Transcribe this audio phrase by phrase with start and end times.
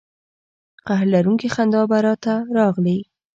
[0.87, 2.97] قهر لرونکې خندا به را ته راغلې.